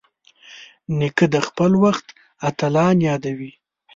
نیکه 0.97 1.25
د 1.33 1.35
خپل 1.47 1.71
وخت 1.83 2.05
اتلان 2.49 2.97
یادوي. 3.09 3.51